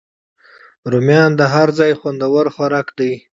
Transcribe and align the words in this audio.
رومیان 0.91 1.31
د 1.39 1.41
هر 1.53 1.67
ځای 1.79 1.91
خوندور 1.99 2.45
خوراک 2.55 2.87
دی 2.99 3.13